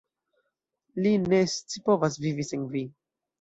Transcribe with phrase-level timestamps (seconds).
[1.03, 2.83] Li ne scipovas vivi sen vi.